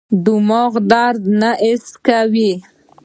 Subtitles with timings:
[0.25, 2.51] دماغ درد نه حس کوي.